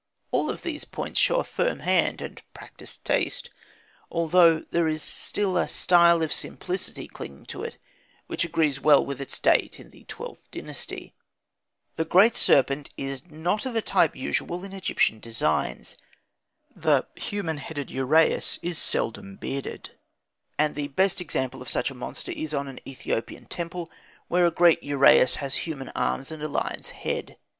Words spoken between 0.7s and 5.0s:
points show a firm hand and practised taste, although there